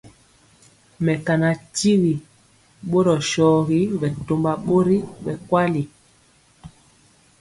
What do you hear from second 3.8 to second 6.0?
bɛtɔmba bori bɛ kweli.